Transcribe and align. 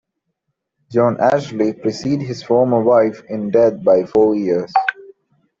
John 0.89 1.17
Ashley 1.21 1.73
preceded 1.73 2.25
his 2.27 2.41
former 2.41 2.81
wife 2.81 3.21
in 3.29 3.51
death 3.51 3.83
by 3.83 4.03
four 4.05 4.33
years. 4.35 4.73